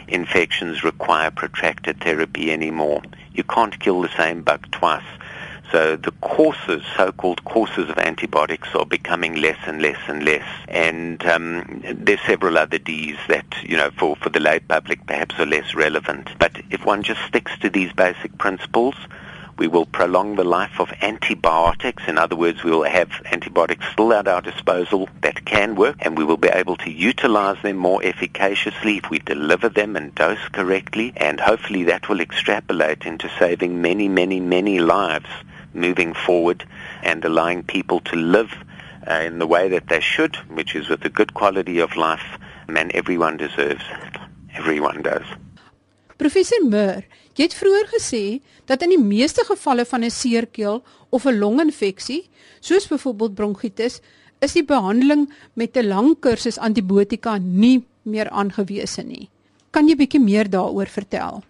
infections 0.08 0.86
require 0.86 1.32
protracted 1.32 2.00
therapy 2.00 2.50
anymore. 2.50 3.02
You 3.34 3.44
can't 3.44 3.78
kill 3.78 4.02
the 4.02 4.16
same 4.16 4.42
bug 4.42 4.72
twice. 4.72 5.04
So 5.70 5.98
the 5.98 6.12
courses, 6.22 6.84
so-called 6.96 7.44
courses 7.44 7.90
of 7.90 7.98
antibiotics, 7.98 8.74
are 8.74 8.86
becoming 8.86 9.36
less 9.36 9.58
and 9.66 9.82
less 9.82 10.00
and 10.08 10.24
less. 10.24 10.48
And 10.70 11.26
um, 11.26 11.84
there's 11.94 12.22
several 12.22 12.58
other 12.58 12.78
Ds 12.78 13.18
that, 13.28 13.46
you 13.64 13.76
know, 13.76 13.92
for, 13.98 14.16
for 14.16 14.30
the 14.30 14.40
lay 14.40 14.60
public 14.60 15.06
perhaps 15.06 15.38
are 15.40 15.46
less 15.46 15.76
relevant. 15.76 16.30
But 16.40 16.62
if 16.70 16.86
one 16.86 17.04
just 17.04 17.20
sticks 17.24 17.52
to 17.60 17.70
these 17.70 17.92
basic 17.92 18.38
principles, 18.38 18.96
we 19.58 19.68
will 19.68 19.86
prolong 19.86 20.36
the 20.36 20.44
life 20.44 20.80
of 20.80 20.92
antibiotics. 21.02 22.04
In 22.08 22.18
other 22.18 22.36
words, 22.36 22.64
we 22.64 22.72
will 22.72 22.84
have 22.84 23.10
antibiotics 23.26 23.86
still 23.92 24.14
at 24.14 24.28
our 24.28 24.42
disposal 24.42 25.08
that 25.22 25.46
can 25.46 25.76
work, 25.76 25.96
and 26.00 26.18
we 26.18 26.24
will 26.24 26.38
be 26.38 26.50
able 26.50 26.76
to 26.78 26.92
utilize 26.92 27.62
them 27.62 27.78
more 27.78 28.04
efficaciously 28.04 28.98
if 28.98 29.10
we 29.10 29.20
deliver 29.20 29.70
them 29.70 29.96
and 29.96 30.14
dose 30.16 30.48
correctly. 30.52 31.14
And 31.16 31.40
hopefully 31.40 31.84
that 31.84 32.10
will 32.10 32.20
extrapolate 32.20 33.06
into 33.06 33.30
saving 33.40 33.82
many, 33.82 34.10
many, 34.10 34.40
many 34.40 34.80
lives 34.80 35.30
moving 35.74 36.14
forward 36.14 36.66
and 37.04 37.24
allowing 37.24 37.64
people 37.64 38.00
to 38.02 38.16
live 38.16 38.54
uh, 39.10 39.14
in 39.14 39.40
the 39.40 39.48
way 39.48 39.70
that 39.70 39.88
they 39.88 40.00
should, 40.00 40.36
which 40.50 40.76
is 40.76 40.90
with 40.90 41.06
a 41.06 41.10
good 41.10 41.34
quality 41.34 41.80
of 41.80 41.96
life, 41.96 42.40
and 42.68 42.92
everyone 42.94 43.38
deserves 43.38 43.84
it. 44.04 44.22
Everyone 44.56 45.02
does. 45.02 45.26
Professor 46.18 46.56
Mer, 46.64 47.04
jy 47.36 47.44
het 47.44 47.56
vroeër 47.56 47.88
gesê 47.94 48.42
dat 48.66 48.82
in 48.82 48.96
die 48.96 49.02
meeste 49.02 49.44
gevalle 49.46 49.86
van 49.86 50.04
'n 50.04 50.12
seerkeel 50.12 50.84
of 51.10 51.26
'n 51.26 51.40
longinfeksie, 51.40 52.30
soos 52.60 52.88
byvoorbeeld 52.88 53.36
bronkietis, 53.36 54.02
is 54.40 54.54
die 54.54 54.64
behandeling 54.64 55.34
met 55.54 55.78
'n 55.78 55.88
lang 55.88 56.20
kursus 56.20 56.58
antibiotika 56.58 57.38
nie 57.38 57.84
meer 58.04 58.30
aangewese 58.30 59.04
nie. 59.04 59.30
Kan 59.72 59.88
jy 59.88 59.96
bietjie 59.96 60.22
meer 60.22 60.50
daaroor 60.50 60.88
vertel? 60.88 61.44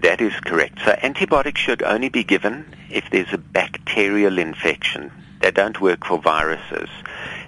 That 0.00 0.20
is 0.20 0.38
correct. 0.40 0.80
So 0.84 0.90
antibiotics 0.90 1.60
should 1.60 1.82
only 1.82 2.08
be 2.08 2.24
given 2.24 2.64
if 2.88 3.04
there's 3.10 3.32
a 3.32 3.38
bacterial 3.52 4.38
infection. 4.38 5.10
They 5.40 5.50
don't 5.50 5.80
work 5.80 6.06
for 6.06 6.18
viruses. 6.18 6.88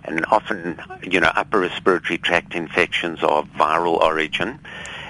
And 0.05 0.27
often, 0.27 0.77
you 1.01 1.21
know, 1.21 1.31
upper 1.37 1.61
respiratory 1.61 2.19
tract 2.19 2.55
infections 2.55 3.23
are 3.23 3.45
viral 3.59 3.97
origin. 3.97 4.59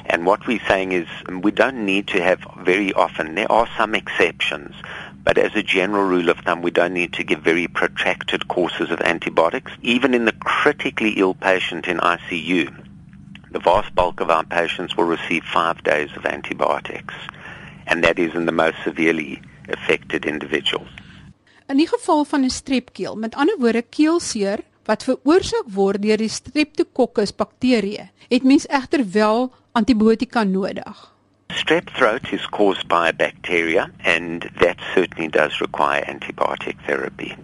And 0.07 0.27
what 0.27 0.47
we're 0.47 0.67
saying 0.69 0.93
is 0.93 1.09
we 1.29 1.51
don't 1.51 1.85
need 1.85 2.09
to 2.09 2.23
have 2.23 2.41
very 2.59 2.93
often, 2.93 3.35
there 3.35 3.51
are 3.51 3.69
some 3.77 3.95
exceptions, 3.95 4.75
but 5.25 5.39
as 5.39 5.55
a 5.55 5.63
general 5.63 6.05
rule 6.05 6.29
of 6.29 6.39
thumb, 6.39 6.61
we 6.61 6.71
don't 6.71 6.93
need 6.93 7.15
to 7.15 7.25
give 7.25 7.41
very 7.41 7.67
protracted 7.67 8.49
courses 8.49 8.91
of 8.91 9.01
antibiotics. 9.01 9.73
Even 9.83 10.13
in 10.13 10.27
the 10.27 10.33
critically 10.33 11.13
ill 11.17 11.35
patient 11.35 11.87
in 11.87 11.99
ICU, 11.99 12.69
the 13.51 13.59
vast 13.61 13.95
bulk 13.95 14.21
of 14.21 14.31
our 14.31 14.45
patients 14.45 14.97
will 14.97 15.05
receive 15.05 15.43
five 15.45 15.83
days 15.83 16.11
of 16.17 16.27
antibiotics, 16.27 17.15
and 17.87 18.05
that 18.05 18.19
is 18.19 18.35
in 18.35 18.47
the 18.47 18.53
most 18.53 18.77
severely 18.85 19.41
affected 19.69 20.27
individuals. 20.27 20.89
In 21.67 21.77
die 21.81 21.89
geval 21.89 22.25
van 22.25 22.45
'n 22.45 22.51
strepkeel, 22.51 23.17
met 23.17 23.35
ander 23.35 23.57
woorde 23.59 23.83
keelseer 23.83 24.61
wat 24.85 25.05
veroorsaak 25.05 25.69
word 25.73 26.03
deur 26.03 26.17
die 26.17 26.29
Streptococcus 26.29 27.33
bakterie, 27.35 28.11
het 28.29 28.43
mens 28.43 28.67
egter 28.67 29.11
wel 29.11 29.53
antibiotika 29.75 30.45
nodig. 30.45 30.95
Strep 31.51 31.91
throat 31.97 32.33
is 32.33 32.47
caused 32.47 32.89
by 32.89 33.09
a 33.09 33.13
bacteria 33.13 33.91
and 34.05 34.51
that 34.61 34.79
certainly 34.95 35.29
does 35.29 35.61
require 35.61 36.03
antibiotic 36.07 36.77
therapy. 36.87 37.37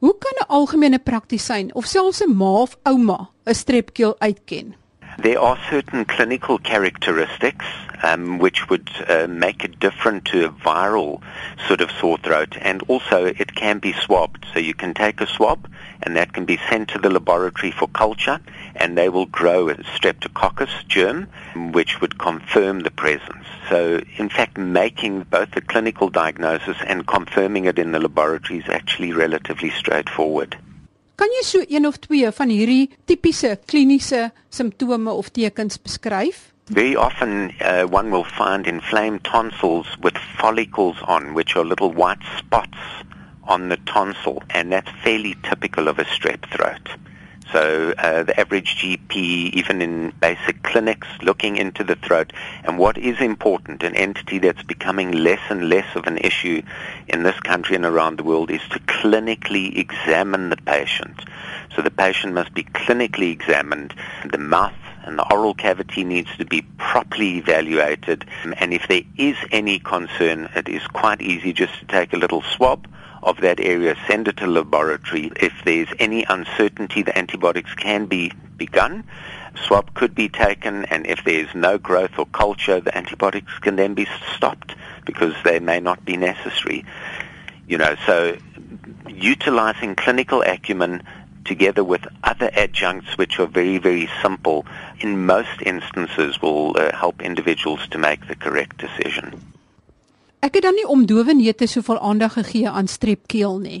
Hoe 0.00 0.18
kan 0.18 0.36
'n 0.40 0.46
algemene 0.48 0.98
praktisyn 0.98 1.70
of 1.74 1.86
selfs 1.86 2.20
'n 2.22 2.34
ma 2.36 2.62
of 2.62 2.76
ouma 2.84 3.28
'n 3.46 3.54
strepkeel 3.54 4.14
uitken? 4.18 4.74
There 5.18 5.38
are 5.40 5.56
certain 5.70 6.04
clinical 6.04 6.58
characteristics 6.58 7.64
um, 8.02 8.38
which 8.38 8.68
would 8.68 8.90
uh, 9.08 9.26
make 9.28 9.64
it 9.64 9.78
different 9.78 10.24
to 10.26 10.46
a 10.46 10.50
viral 10.50 11.22
sort 11.66 11.80
of 11.80 11.90
sore 11.92 12.18
throat, 12.18 12.56
and 12.60 12.82
also 12.88 13.24
it 13.26 13.54
can 13.54 13.78
be 13.78 13.92
swabbed. 13.92 14.44
So 14.52 14.58
you 14.58 14.74
can 14.74 14.92
take 14.92 15.20
a 15.20 15.26
swab, 15.26 15.70
and 16.02 16.16
that 16.16 16.32
can 16.32 16.44
be 16.44 16.58
sent 16.68 16.88
to 16.90 16.98
the 16.98 17.10
laboratory 17.10 17.70
for 17.70 17.88
culture, 17.88 18.40
and 18.74 18.98
they 18.98 19.08
will 19.08 19.26
grow 19.26 19.68
a 19.68 19.74
streptococcus 19.76 20.86
germ, 20.88 21.28
which 21.72 22.00
would 22.00 22.18
confirm 22.18 22.80
the 22.80 22.90
presence. 22.90 23.46
So, 23.70 24.00
in 24.16 24.28
fact, 24.28 24.58
making 24.58 25.22
both 25.30 25.52
the 25.52 25.60
clinical 25.60 26.10
diagnosis 26.10 26.76
and 26.84 27.06
confirming 27.06 27.64
it 27.64 27.78
in 27.78 27.92
the 27.92 28.00
laboratory 28.00 28.58
is 28.58 28.68
actually 28.68 29.12
relatively 29.12 29.70
straightforward. 29.70 30.58
Kan 31.14 31.30
jy 31.30 31.42
so 31.46 31.60
een 31.70 31.86
of 31.86 32.00
twee 32.02 32.26
van 32.34 32.50
hierdie 32.50 32.88
tipiese 33.06 33.52
kliniese 33.70 34.32
simptome 34.50 35.12
of 35.14 35.28
tekens 35.30 35.78
beskryf? 35.78 36.50
Very 36.74 36.96
often 36.96 37.52
uh, 37.60 37.84
one 37.86 38.10
will 38.10 38.26
find 38.26 38.66
inflamed 38.66 39.22
tonsils 39.22 39.86
with 40.02 40.18
follicles 40.40 40.98
on 41.06 41.34
which 41.34 41.54
are 41.54 41.64
little 41.64 41.92
white 41.92 42.24
spots 42.36 42.78
on 43.46 43.68
the 43.68 43.78
tonsil 43.86 44.42
and 44.48 44.72
that's 44.72 44.90
fairly 45.04 45.36
typical 45.48 45.86
of 45.86 46.00
a 46.00 46.04
strep 46.04 46.50
throat. 46.50 46.98
So 47.52 47.94
uh, 47.98 48.22
the 48.22 48.38
average 48.38 48.76
GP, 48.76 49.52
even 49.52 49.82
in 49.82 50.12
basic 50.20 50.62
clinics, 50.62 51.06
looking 51.22 51.56
into 51.56 51.84
the 51.84 51.96
throat. 51.96 52.32
And 52.64 52.78
what 52.78 52.98
is 52.98 53.20
important, 53.20 53.82
an 53.82 53.94
entity 53.94 54.38
that's 54.38 54.62
becoming 54.62 55.12
less 55.12 55.40
and 55.50 55.68
less 55.68 55.86
of 55.94 56.06
an 56.06 56.18
issue 56.18 56.62
in 57.08 57.22
this 57.22 57.38
country 57.40 57.76
and 57.76 57.84
around 57.84 58.18
the 58.18 58.24
world, 58.24 58.50
is 58.50 58.62
to 58.70 58.78
clinically 58.80 59.76
examine 59.76 60.50
the 60.50 60.56
patient. 60.56 61.20
So 61.76 61.82
the 61.82 61.90
patient 61.90 62.34
must 62.34 62.54
be 62.54 62.64
clinically 62.64 63.30
examined. 63.30 63.94
The 64.30 64.38
mouth 64.38 64.72
and 65.04 65.18
the 65.18 65.32
oral 65.32 65.54
cavity 65.54 66.02
needs 66.02 66.34
to 66.38 66.44
be 66.44 66.62
properly 66.78 67.36
evaluated. 67.36 68.24
And 68.58 68.72
if 68.72 68.88
there 68.88 69.02
is 69.18 69.36
any 69.52 69.78
concern, 69.78 70.48
it 70.56 70.68
is 70.68 70.86
quite 70.86 71.20
easy 71.20 71.52
just 71.52 71.78
to 71.80 71.86
take 71.86 72.12
a 72.12 72.16
little 72.16 72.42
swab 72.42 72.86
of 73.24 73.40
that 73.40 73.58
area, 73.60 73.96
send 74.06 74.28
it 74.28 74.36
to 74.38 74.46
laboratory. 74.46 75.32
If 75.36 75.52
there's 75.64 75.88
any 75.98 76.24
uncertainty, 76.24 77.02
the 77.02 77.16
antibiotics 77.16 77.74
can 77.74 78.06
be 78.06 78.32
begun. 78.56 79.04
Swab 79.66 79.94
could 79.94 80.14
be 80.14 80.28
taken, 80.28 80.84
and 80.86 81.06
if 81.06 81.24
there's 81.24 81.54
no 81.54 81.78
growth 81.78 82.18
or 82.18 82.26
culture, 82.26 82.80
the 82.80 82.96
antibiotics 82.96 83.58
can 83.60 83.76
then 83.76 83.94
be 83.94 84.06
stopped 84.34 84.74
because 85.04 85.34
they 85.44 85.58
may 85.58 85.80
not 85.80 86.04
be 86.04 86.16
necessary. 86.16 86.84
You 87.66 87.78
know, 87.78 87.96
so 88.06 88.36
utilizing 89.08 89.94
clinical 89.94 90.42
acumen 90.42 91.02
together 91.44 91.84
with 91.84 92.06
other 92.24 92.50
adjuncts 92.54 93.16
which 93.18 93.38
are 93.38 93.46
very, 93.46 93.78
very 93.78 94.08
simple, 94.22 94.66
in 95.00 95.26
most 95.26 95.62
instances 95.62 96.40
will 96.40 96.76
uh, 96.76 96.94
help 96.96 97.22
individuals 97.22 97.86
to 97.88 97.98
make 97.98 98.26
the 98.28 98.34
correct 98.34 98.78
decision. 98.78 99.53
Ek 100.44 100.58
het 100.58 100.66
dan 100.66 100.76
nie 100.76 100.84
om 100.92 101.06
dowe 101.08 101.32
neute 101.32 101.64
soveel 101.70 101.96
aandag 102.04 102.34
gegee 102.36 102.68
aan 102.68 102.88
strepkeel 102.90 103.54
nie. 103.62 103.78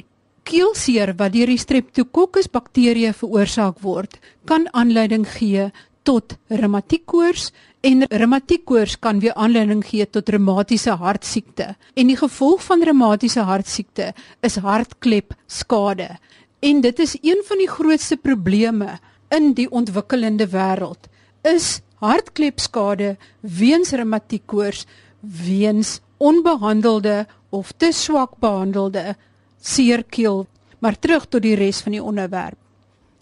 Keelseer 0.48 1.10
wat 1.18 1.34
deur 1.34 1.50
die 1.52 1.60
Streptococcus 1.60 2.48
bakterie 2.48 3.10
veroorsaak 3.12 3.82
word, 3.84 4.16
kan 4.48 4.64
aanleiding 4.72 5.26
gee 5.28 5.66
tot 6.08 6.38
reumatiekkoors 6.48 7.50
en 7.84 8.06
reumatiekkoors 8.08 8.96
kan 8.96 9.20
weer 9.20 9.36
aanleiding 9.36 9.82
gee 9.84 10.06
tot 10.08 10.32
reumatiese 10.32 10.96
hartsiekte. 11.00 11.74
En 12.00 12.08
die 12.08 12.16
gevolg 12.16 12.64
van 12.64 12.84
reumatiese 12.84 13.44
hartsiekte 13.44 14.14
is 14.40 14.56
hartklep 14.56 15.36
En 16.60 16.80
dit 16.80 16.98
is 16.98 17.18
een 17.20 17.44
van 17.44 17.58
die 17.58 17.68
grootste 17.68 18.16
probleme 18.16 18.98
in 19.28 19.52
die 19.52 19.68
ontwikkelende 19.70 20.48
wêreld 20.48 21.12
is 21.42 21.82
hartklepskade 22.00 23.16
weens 23.40 23.92
reumatiekkoors 23.92 24.86
weens 25.20 26.00
onbehandelde 26.16 27.26
of 27.50 27.72
te 27.76 27.92
swak 27.92 28.38
behandelde 28.38 29.16
seerkeel. 29.60 30.46
Maar 30.78 30.98
terug 30.98 31.26
tot 31.26 31.42
die 31.42 31.54
res 31.54 31.80
van 31.80 31.92
die 31.92 32.02
onderwerp. 32.02 32.58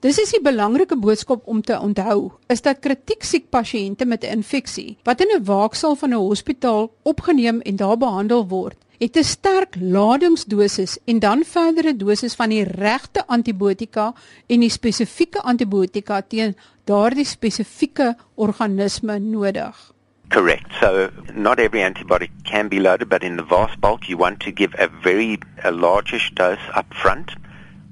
Dis 0.02 0.18
is 0.18 0.32
die 0.34 0.42
belangrike 0.42 0.96
boodskap 0.99 1.44
om 1.46 1.61
te 1.62 1.76
onthou, 1.78 2.32
is 2.50 2.64
dat 2.66 2.80
kritiek 2.82 3.22
siek 3.22 3.44
pasiënte 3.54 4.04
met 4.04 4.25
'n 4.25 4.42
infeksie 4.42 4.96
wat 5.04 5.20
in 5.20 5.30
'n 5.30 5.44
waaksaal 5.44 5.94
van 5.94 6.11
'n 6.11 6.26
hospitaal 6.26 6.90
opgeneem 7.02 7.61
en 7.61 7.76
daar 7.76 7.96
behandel 7.96 8.49
word, 8.49 8.78
het 8.99 9.16
'n 9.16 9.25
sterk 9.25 9.76
ladingsdosis 9.80 10.99
en 11.04 11.18
dan 11.18 11.44
verdere 11.44 11.96
dosis 11.96 12.34
van 12.34 12.49
die 12.49 12.64
regte 12.64 13.26
antibiotika 13.26 14.14
en 14.46 14.61
die 14.61 14.70
spesifieke 14.70 15.42
antibiotika 15.42 16.22
teen 16.22 16.56
daardie 16.84 17.25
spesifieke 17.25 18.16
organisme 18.34 19.18
nodig. 19.18 19.91
Correct. 20.32 20.72
So 20.80 21.12
not 21.34 21.60
every 21.60 21.80
antibiotic 21.80 22.30
can 22.44 22.68
be 22.68 22.80
loaded, 22.80 23.10
but 23.10 23.22
in 23.22 23.36
the 23.36 23.42
vast 23.42 23.78
bulk, 23.78 24.08
you 24.08 24.16
want 24.16 24.40
to 24.40 24.50
give 24.50 24.74
a 24.78 24.88
very 24.88 25.38
a 25.62 25.70
largish 25.70 26.32
dose 26.34 26.66
up 26.74 26.92
front 26.94 27.32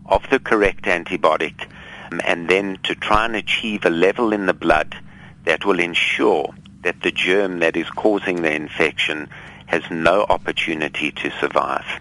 of 0.07 0.23
the 0.31 0.39
correct 0.39 0.85
antibiotic, 0.85 1.67
um, 2.11 2.21
and 2.25 2.49
then 2.49 2.79
to 2.85 2.95
try 2.95 3.27
and 3.27 3.37
achieve 3.37 3.85
a 3.85 3.91
level 3.91 4.33
in 4.33 4.47
the 4.47 4.55
blood 4.55 4.97
that 5.45 5.67
will 5.67 5.79
ensure 5.79 6.55
that 6.83 7.03
the 7.03 7.11
germ 7.11 7.59
that 7.59 7.77
is 7.77 7.91
causing 7.91 8.41
the 8.41 8.53
infection 8.53 9.29
has 9.67 9.83
no 9.91 10.25
opportunity 10.31 11.13
to 11.13 11.31
survive. 11.41 12.01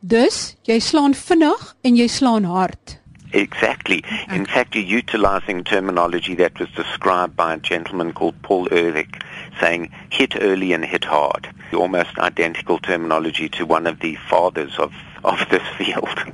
Dus 0.00 0.56
jy 0.66 0.80
slaan 0.82 1.14
vinnig 1.14 1.76
en 1.86 1.94
jy 1.94 2.08
slaan 2.10 2.44
hard. 2.44 2.98
Exactly. 3.32 4.04
In 4.30 4.44
fact, 4.44 4.74
you're 4.74 4.84
utilizing 4.84 5.64
terminology 5.64 6.34
that 6.34 6.58
was 6.58 6.68
described 6.70 7.34
by 7.34 7.54
a 7.54 7.56
gentleman 7.56 8.12
called 8.12 8.34
Paul 8.42 8.68
Ehrlich, 8.70 9.22
saying 9.60 9.90
hit 10.08 10.34
early 10.40 10.72
and 10.72 10.84
hit 10.84 11.04
hard. 11.04 11.48
Almost 11.72 12.18
identical 12.18 12.78
terminology 12.78 13.48
to 13.48 13.64
one 13.66 13.86
of 13.86 13.98
the 13.98 14.16
fathers 14.28 14.78
of, 14.78 14.92
of 15.24 15.38
this 15.50 15.66
field. 15.78 16.24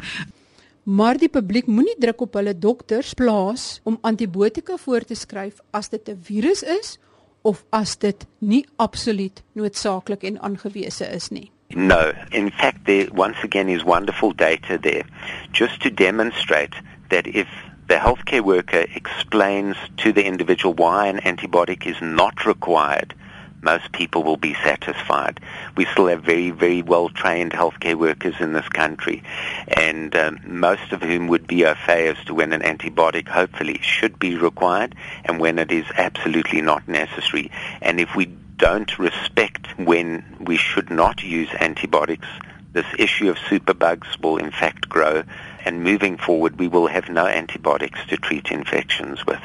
Maar 0.88 1.18
die 1.20 1.28
publiek 1.28 1.66
moenie 1.66 1.98
druk 2.00 2.20
op 2.24 2.38
hulle 2.38 2.54
dokters 2.58 3.12
plaas 3.14 3.80
om 3.84 3.98
antibiotika 4.00 4.76
voor 4.80 5.04
te 5.04 5.14
skryf 5.14 5.60
as 5.70 5.88
dit 5.88 6.08
'n 6.08 6.18
virus 6.22 6.62
is 6.62 6.98
of 7.42 7.64
as 7.70 7.96
dit 7.96 8.26
nie 8.38 8.66
absoluut 8.76 9.42
noodsaaklik 9.52 10.22
en 10.22 10.40
aangewese 10.40 11.04
is 11.04 11.28
nie. 11.28 11.50
No, 11.68 12.12
in 12.30 12.50
fact, 12.50 12.84
there 12.84 13.08
once 13.12 13.38
again 13.44 13.68
is 13.68 13.82
wonderful 13.82 14.32
data 14.32 14.78
there 14.78 15.04
just 15.52 15.80
to 15.82 15.90
demonstrate 15.90 16.74
that 17.08 17.26
if 17.26 17.46
the 17.88 17.94
healthcare 17.94 18.42
worker 18.42 18.84
explains 18.94 19.76
to 19.98 20.12
the 20.12 20.24
individual 20.24 20.74
why 20.74 21.06
an 21.06 21.18
antibiotic 21.20 21.86
is 21.86 22.00
not 22.02 22.44
required, 22.44 23.14
most 23.62 23.90
people 23.92 24.22
will 24.22 24.36
be 24.36 24.54
satisfied. 24.54 25.40
We 25.76 25.86
still 25.86 26.06
have 26.06 26.22
very, 26.22 26.50
very 26.50 26.82
well 26.82 27.08
trained 27.08 27.52
healthcare 27.52 27.96
workers 27.96 28.34
in 28.40 28.52
this 28.52 28.68
country, 28.68 29.22
and 29.68 30.14
um, 30.14 30.38
most 30.44 30.92
of 30.92 31.02
whom 31.02 31.28
would 31.28 31.46
be 31.46 31.64
au 31.64 31.74
fait 31.74 32.16
as 32.16 32.24
to 32.26 32.34
when 32.34 32.52
an 32.52 32.60
antibiotic 32.60 33.26
hopefully 33.26 33.80
should 33.82 34.18
be 34.18 34.36
required 34.36 34.94
and 35.24 35.40
when 35.40 35.58
it 35.58 35.72
is 35.72 35.86
absolutely 35.96 36.60
not 36.60 36.86
necessary. 36.86 37.50
And 37.82 37.98
if 38.00 38.14
we 38.14 38.26
don't 38.58 38.98
respect 38.98 39.66
when 39.78 40.24
we 40.40 40.56
should 40.56 40.90
not 40.90 41.22
use 41.22 41.48
antibiotics, 41.58 42.28
this 42.72 42.86
issue 42.98 43.30
of 43.30 43.36
superbugs 43.38 44.20
will 44.22 44.36
in 44.36 44.50
fact 44.50 44.88
grow, 44.88 45.24
and 45.68 45.84
moving 45.84 46.16
forward, 46.26 46.58
we 46.58 46.68
will 46.68 46.88
have 46.88 47.12
no 47.12 47.26
antibiotics 47.26 48.00
to 48.08 48.16
treat 48.16 48.50
infections 48.50 49.24
with. 49.28 49.44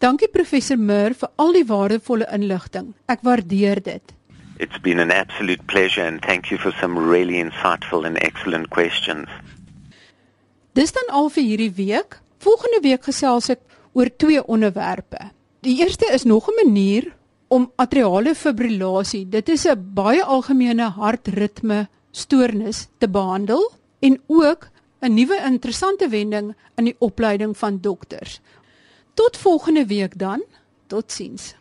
Dankie 0.00 0.30
professor 0.32 0.78
Mur 0.78 1.12
vir 1.18 1.28
al 1.36 1.52
die 1.58 1.66
waardevolle 1.68 2.28
inligting. 2.32 2.94
Ek 3.12 3.20
waardeer 3.26 3.82
dit. 3.84 4.14
It's 4.56 4.80
been 4.80 5.00
an 5.02 5.10
absolute 5.10 5.66
pleasure 5.66 6.06
and 6.06 6.22
thank 6.22 6.50
you 6.50 6.58
for 6.62 6.72
some 6.80 6.96
really 6.96 7.40
insightful 7.42 8.06
and 8.08 8.16
excellent 8.24 8.70
questions. 8.70 9.28
Dis 10.78 10.94
dan 10.96 11.12
al 11.12 11.28
vir 11.34 11.44
hierdie 11.44 11.74
week. 11.76 12.20
Volgende 12.40 12.80
week 12.86 13.04
gesels 13.10 13.50
ek 13.52 13.60
oor 13.92 14.08
twee 14.16 14.40
onderwerpe. 14.40 15.32
Die 15.66 15.80
eerste 15.82 16.08
is 16.14 16.24
nog 16.24 16.48
'n 16.48 16.56
manier 16.64 17.12
om 17.48 17.72
atriale 17.76 18.34
fibrillasie, 18.34 19.26
dit 19.28 19.48
is 19.48 19.66
'n 19.66 19.92
baie 19.94 20.22
algemene 20.24 20.88
hartritme 20.96 21.88
stoornis 22.12 22.88
te 22.98 23.08
behandel 23.08 23.72
en 24.00 24.20
ook 24.26 24.68
'n 25.00 25.14
nuwe 25.14 25.36
interessante 25.44 26.08
wending 26.08 26.54
in 26.76 26.84
die 26.84 26.96
opleiding 26.98 27.56
van 27.56 27.80
dokters. 27.80 28.40
Tot 29.14 29.36
volgende 29.36 29.86
week 29.86 30.18
dan. 30.18 30.44
Totsiens. 30.86 31.54